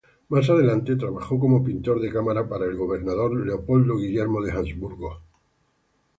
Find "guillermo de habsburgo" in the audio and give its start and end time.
3.97-5.21